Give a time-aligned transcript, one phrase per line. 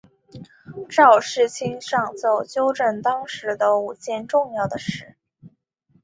[0.89, 5.15] 赵世卿上奏纠正当时的五件重要的事。